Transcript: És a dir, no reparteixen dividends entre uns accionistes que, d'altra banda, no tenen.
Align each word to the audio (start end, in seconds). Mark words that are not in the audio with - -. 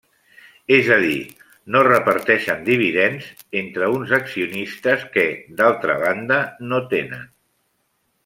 És 0.75 0.87
a 0.93 0.95
dir, 1.01 1.17
no 1.75 1.81
reparteixen 1.87 2.63
dividends 2.69 3.27
entre 3.61 3.91
uns 3.99 4.15
accionistes 4.19 5.05
que, 5.17 5.27
d'altra 5.61 5.99
banda, 6.07 6.39
no 6.73 6.81
tenen. 6.97 7.29